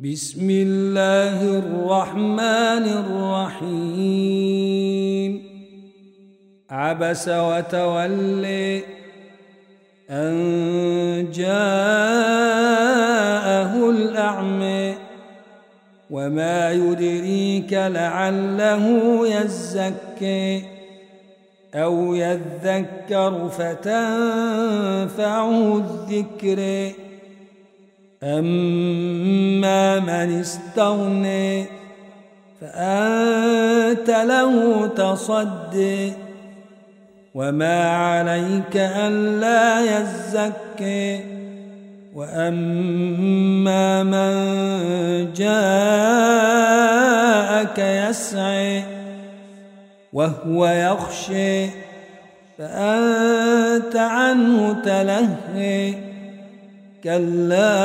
بسم 0.00 0.50
الله 0.50 1.58
الرحمن 1.58 2.86
الرحيم. 3.58 5.32
عبس 6.70 7.28
وتولي 7.28 8.82
أن 10.10 11.30
جاءه 11.34 11.50
الأعمى 13.90 14.94
وما 16.10 16.72
يدريك 16.72 17.72
لعله 17.72 18.84
يزكي 19.28 20.64
أو 21.74 22.14
يذكر 22.14 23.48
فتنفعه 23.48 24.58
الذكر. 25.76 26.92
أما 28.22 30.00
من 30.00 30.40
استغني 30.40 31.66
فأنت 32.60 34.10
له 34.10 34.86
تصدي 34.86 36.12
وما 37.34 37.90
عليك 37.90 38.76
ألا 38.76 39.80
يزكي 39.98 41.20
وأما 42.14 44.02
من 44.02 44.32
جاءك 45.32 46.58
يسعي 47.78 48.82
وهو 50.12 50.66
يخشي 50.66 51.66
فأنت 52.58 53.96
عنه 53.96 54.82
تلهي 54.84 56.07
كلا 57.04 57.78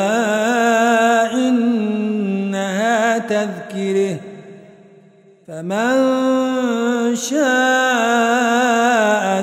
إنها 1.34 3.17
تذكره 3.17 4.17
فمن 5.48 5.95
شاء 7.15 7.43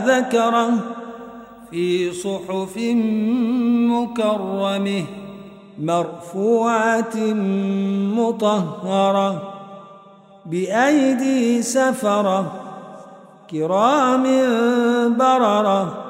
ذكره 0.07 0.71
في 1.71 2.13
صحف 2.13 2.77
مكرمه 3.91 5.05
مرفوعة 5.79 7.17
مطهرة 8.17 9.53
بأيدي 10.47 11.63
سفرة 11.63 12.53
كرام 13.51 14.25
برره 15.17 16.10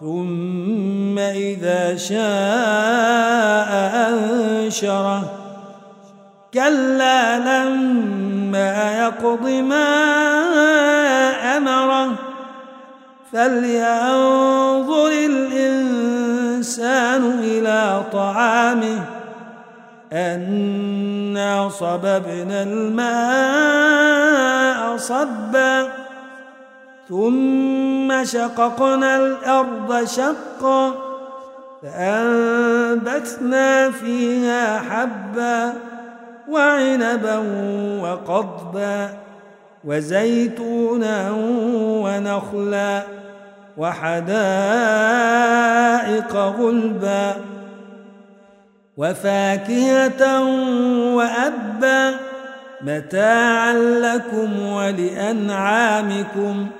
ثم 0.00 1.18
إذا 1.18 1.96
شاء 1.96 3.70
أنشره. 4.08 5.32
كلا 6.54 7.38
لما 7.38 8.98
يقض 8.98 9.48
ما 9.48 9.94
أمره. 11.56 12.12
فلينظر 13.32 15.08
الإنسان 15.26 16.02
إلى 17.42 18.02
طعامه. 18.12 19.04
أنا 20.12 21.68
صببنا 21.68 22.62
الماء 22.62 24.00
صبا. 24.96 25.99
ثم 27.10 28.24
شققنا 28.24 29.16
الأرض 29.16 30.04
شقا 30.04 30.92
فأنبتنا 31.82 33.90
فيها 33.90 34.78
حبا 34.78 35.72
وعنبا 36.48 37.38
وقضبا 38.02 39.08
وزيتونا 39.84 41.30
ونخلا 41.80 43.02
وحدائق 43.78 44.36
غلبا 46.36 47.34
وفاكهة 48.96 50.42
وأبا 51.14 52.14
متاعا 52.82 53.74
لكم 53.74 54.66
ولأنعامكم 54.66 56.66
ۖ 56.76 56.79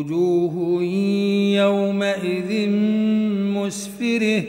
وجوه 0.00 0.82
يومئذ 1.60 2.50
مسفره 3.56 4.42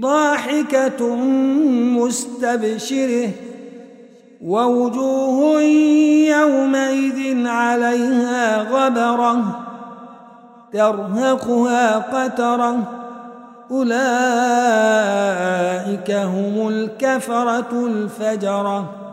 ضاحكة 0.00 1.16
مستبشره 1.98 3.30
ووجوه 4.44 5.60
يومئذ 6.40 7.46
عليها 7.46 8.62
غبرة 8.62 9.60
ترهقها 10.72 11.98
قترة 11.98 12.76
أولئك 13.70 14.00
هم 16.10 16.68
الكفرة 16.68 17.86
الفجرة. 17.86 19.03